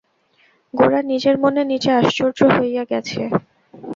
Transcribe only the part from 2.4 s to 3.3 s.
হইয়া গেছে।